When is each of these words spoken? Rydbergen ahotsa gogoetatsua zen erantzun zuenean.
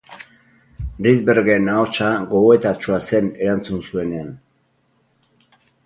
Rydbergen 1.07 1.69
ahotsa 1.75 2.07
gogoetatsua 2.33 2.99
zen 3.11 3.31
erantzun 3.45 3.87
zuenean. 3.93 4.35